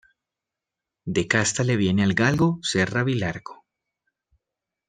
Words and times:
De 1.05 1.27
casta 1.27 1.63
le 1.63 1.75
viene 1.77 2.01
al 2.03 2.15
galgo 2.15 2.57
ser 2.63 2.89
rabilargo. 2.89 3.67